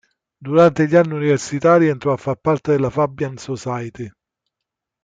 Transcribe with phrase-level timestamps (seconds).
[0.39, 4.11] Durante gli anni universitari entrò a far parte della Fabian Society.